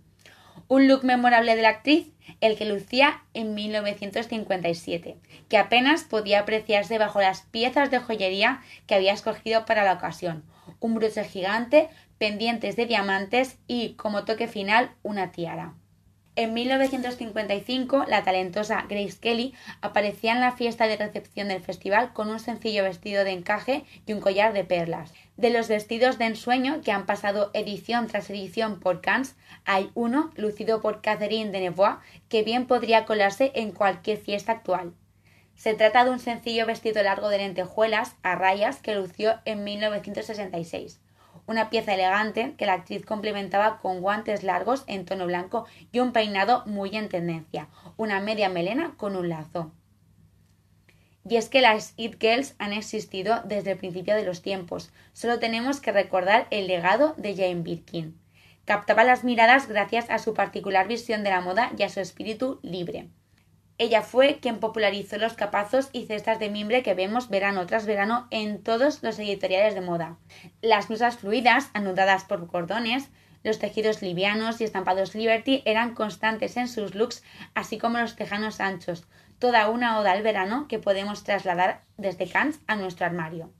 Un 0.69 0.87
look 0.87 1.03
memorable 1.03 1.57
de 1.57 1.63
la 1.63 1.71
actriz, 1.71 2.13
el 2.41 2.57
que 2.57 2.67
lucía 2.67 3.23
en 3.35 3.55
1957, 3.55 5.17
que 5.49 5.59
apenas 5.59 6.05
podía 6.05 6.41
apreciarse 6.41 6.99
bajo 6.99 7.21
las 7.21 7.43
piezas 7.43 7.91
de 7.91 7.99
joyería 7.99 8.63
que 8.87 8.95
había 8.95 9.13
escogido 9.13 9.65
para 9.65 9.83
la 9.83 9.95
ocasión. 9.95 10.45
Un 10.79 10.95
broche 10.95 11.25
gigante, 11.25 11.89
pendientes 12.19 12.77
de 12.77 12.87
diamantes 12.87 13.59
y, 13.67 13.95
como 13.95 14.25
toque 14.25 14.47
final, 14.47 14.91
una 15.03 15.33
tiara. 15.33 15.75
En 16.39 16.55
1955, 16.55 18.05
la 18.07 18.23
talentosa 18.23 18.87
Grace 18.89 19.19
Kelly 19.21 19.55
aparecía 19.81 20.31
en 20.31 20.41
la 20.41 20.53
fiesta 20.53 20.87
de 20.87 20.97
recepción 20.97 21.49
del 21.49 21.61
festival 21.61 22.13
con 22.13 22.31
un 22.31 22.39
sencillo 22.39 22.85
vestido 22.85 23.25
de 23.25 23.33
encaje 23.33 23.85
y 24.07 24.13
un 24.13 24.21
collar 24.21 24.53
de 24.53 24.63
perlas. 24.63 25.13
De 25.37 25.51
los 25.51 25.67
vestidos 25.67 26.17
de 26.17 26.27
ensueño 26.27 26.81
que 26.83 26.93
han 26.93 27.07
pasado 27.07 27.51
edición 27.55 28.07
tras 28.07 28.31
edición 28.31 28.79
por 28.79 29.01
Cannes, 29.01 29.35
hay 29.65 29.91
uno, 29.95 30.31
lucido 30.37 30.81
por 30.81 31.03
Catherine 31.03 31.51
Deneuve, 31.51 31.97
que 32.29 32.45
bien 32.45 32.69
podría 32.69 33.05
colarse 33.05 33.51
en 33.57 33.73
cualquier 33.73 34.19
fiesta 34.19 34.53
actual. 34.53 34.93
Se 35.57 35.75
trata 35.75 36.05
de 36.05 36.13
un 36.13 36.21
sencillo 36.21 36.67
vestido 36.67 37.03
largo 37.03 37.31
de 37.31 37.39
lentejuelas 37.39 38.15
a 38.23 38.37
rayas 38.37 38.81
que 38.81 38.95
lució 38.95 39.41
en 39.45 39.65
1966 39.65 41.01
una 41.49 41.71
pieza 41.71 41.95
elegante 41.95 42.55
que 42.57 42.67
la 42.67 42.75
actriz 42.75 43.05
complementaba 43.05 43.81
con 43.81 44.01
guantes 44.01 44.45
largos 44.45 44.85
en 44.87 45.05
tono 45.05 45.27
blanco 45.27 45.67
y 45.91 45.99
un 45.99 46.13
peinado 46.13 46.63
muy 46.67 46.95
en 46.95 47.09
tendencia, 47.09 47.69
una 47.97 48.21
media 48.21 48.49
melena 48.49 48.95
con 48.97 49.17
un 49.17 49.31
lazo. 49.31 49.73
Y 51.29 51.37
es 51.37 51.49
que 51.49 51.61
las 51.61 51.95
It 51.97 52.21
Girls 52.21 52.55
han 52.59 52.73
existido 52.73 53.43
desde 53.45 53.73
el 53.73 53.79
principio 53.79 54.15
de 54.15 54.25
los 54.25 54.43
tiempos, 54.43 54.93
solo 55.13 55.39
tenemos 55.39 55.81
que 55.81 55.91
recordar 55.91 56.47
el 56.51 56.67
legado 56.67 57.15
de 57.17 57.35
Jane 57.35 57.63
Birkin. 57.63 58.19
Captaba 58.67 59.03
las 59.03 59.25
miradas 59.25 59.69
gracias 59.69 60.11
a 60.11 60.19
su 60.19 60.35
particular 60.35 60.87
visión 60.87 61.25
de 61.25 61.31
la 61.31 61.41
moda 61.41 61.73
y 61.79 61.83
a 61.83 61.89
su 61.89 62.01
espíritu 62.01 62.61
libre. 62.63 63.09
Ella 63.79 64.03
fue 64.03 64.41
quien 64.41 64.59
popularizó 64.59 65.19
los 65.19 65.35
capazos 65.35 65.89
y 65.93 66.07
cestas 66.07 66.41
de 66.41 66.51
mimbre 66.51 66.83
que 66.83 66.95
vemos 66.95 67.29
verano 67.29 67.65
tras 67.67 67.87
verano 67.87 68.27
en 68.31 68.61
todos 68.61 69.05
los 69.05 69.21
editoriales 69.21 69.75
de 69.75 69.81
moda. 69.81 70.19
Las 70.61 70.89
blusas 70.89 71.19
fluidas, 71.19 71.71
anudadas 71.75 72.25
por 72.25 72.49
cordones, 72.49 73.09
los 73.45 73.61
tejidos 73.61 74.03
livianos 74.03 74.61
y 74.61 74.65
estampados 74.65 75.15
Liberty 75.15 75.63
eran 75.65 75.95
constantes 75.95 76.57
en 76.57 76.67
sus 76.67 76.97
looks, 76.97 77.23
así 77.55 77.79
como 77.79 77.99
los 77.99 78.17
tejanos 78.17 78.61
anchos, 78.61 79.07
toda 79.39 79.69
una 79.69 80.01
oda 80.01 80.11
al 80.11 80.23
verano 80.23 80.67
que 80.67 80.81
podemos 80.81 81.23
trasladar 81.23 81.83
desde 81.97 82.29
Cannes 82.29 82.59
a 82.67 82.75
nuestro 82.75 83.07
armario. 83.07 83.53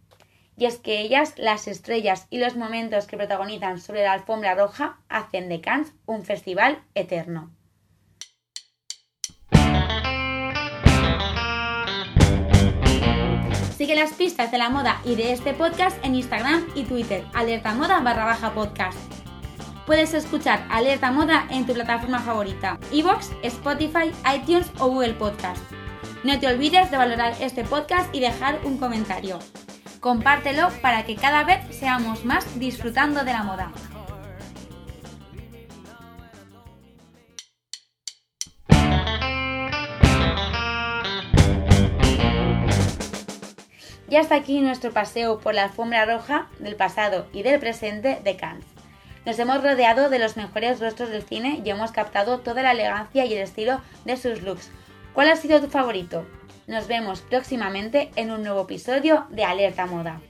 Y 0.57 0.67
es 0.67 0.79
que 0.79 0.99
ellas, 0.99 1.35
las 1.37 1.69
estrellas 1.69 2.27
y 2.29 2.39
los 2.39 2.57
momentos 2.57 3.07
que 3.07 3.17
protagonizan 3.17 3.79
sobre 3.79 4.03
la 4.03 4.15
alfombra 4.15 4.57
roja, 4.57 4.99
hacen 5.09 5.49
de 5.49 5.61
Cannes 5.61 5.93
un 6.07 6.25
festival 6.25 6.83
eterno. 6.97 7.53
Las 13.95 14.13
pistas 14.13 14.53
de 14.53 14.59
la 14.59 14.69
moda 14.69 15.01
y 15.05 15.17
de 15.17 15.33
este 15.33 15.55
podcast 15.55 15.97
en 16.05 16.15
Instagram 16.15 16.65
y 16.75 16.85
Twitter, 16.85 17.25
alerta 17.35 17.75
moda 17.75 17.99
barra 18.01 18.27
baja 18.27 18.53
podcast. 18.53 18.97
Puedes 19.87 20.15
escuchar 20.15 20.65
Alerta 20.71 21.11
Moda 21.11 21.47
en 21.51 21.67
tu 21.67 21.73
plataforma 21.73 22.21
favorita, 22.21 22.79
Evox, 22.93 23.31
Spotify, 23.43 24.13
iTunes 24.37 24.71
o 24.79 24.89
Google 24.89 25.15
Podcast. 25.15 25.63
No 26.23 26.39
te 26.39 26.47
olvides 26.47 26.91
de 26.91 26.97
valorar 26.97 27.35
este 27.41 27.65
podcast 27.65 28.15
y 28.15 28.21
dejar 28.21 28.61
un 28.65 28.77
comentario. 28.79 29.39
Compártelo 30.01 30.69
para 30.81 31.05
que 31.05 31.17
cada 31.17 31.43
vez 31.43 31.59
seamos 31.75 32.25
más 32.25 32.61
disfrutando 32.61 33.25
de 33.25 33.33
la 33.33 33.43
moda. 33.43 33.73
Y 44.11 44.17
hasta 44.17 44.37
aquí 44.37 44.61
nuestro 44.61 44.91
paseo 44.93 45.39
por 45.39 45.55
la 45.55 45.65
alfombra 45.65 46.07
roja 46.07 46.47
del 46.59 46.77
pasado 46.77 47.27
y 47.33 47.43
del 47.43 47.61
presente 47.61 48.21
de 48.25 48.37
Cannes. 48.37 48.65
Nos 49.27 49.39
hemos 49.39 49.63
rodeado 49.63 50.09
de 50.09 50.19
los 50.19 50.37
mejores 50.39 50.81
rostros 50.81 51.11
del 51.11 51.23
cine 51.23 51.61
y 51.63 51.69
hemos 51.69 51.93
captado 51.93 52.39
toda 52.39 52.63
la 52.63 52.73
elegancia 52.73 53.27
y 53.27 53.35
el 53.35 53.43
estilo 53.43 53.83
de 54.07 54.17
sus 54.17 54.43
looks. 54.43 54.71
¿Cuál 55.13 55.31
ha 55.31 55.37
sido 55.37 55.61
tu 55.61 55.69
favorito? 55.69 56.25
Nos 56.67 56.87
vemos 56.87 57.21
próximamente 57.21 58.11
en 58.17 58.31
un 58.31 58.43
nuevo 58.43 58.63
episodio 58.63 59.27
de 59.31 59.45
Alerta 59.45 59.85
Moda. 59.85 60.21